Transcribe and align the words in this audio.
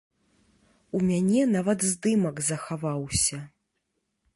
У 0.99 1.01
мяне 1.09 1.43
нават 1.57 1.87
здымак 1.91 2.35
захаваўся. 2.51 3.39